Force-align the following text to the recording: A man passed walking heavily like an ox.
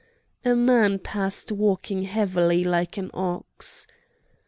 A 0.43 0.55
man 0.55 0.97
passed 0.97 1.51
walking 1.51 2.01
heavily 2.05 2.63
like 2.63 2.97
an 2.97 3.11
ox. 3.13 3.85